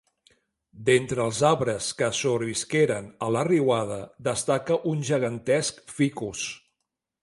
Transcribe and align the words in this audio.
D'entre 0.87 1.21
els 1.25 1.41
arbres 1.49 1.89
que 1.99 2.09
sobrevisqueren 2.21 3.13
a 3.27 3.31
la 3.37 3.45
riuada 3.51 4.01
destaca 4.33 4.83
un 4.95 5.09
gegantesc 5.15 5.89
ficus. 6.01 6.53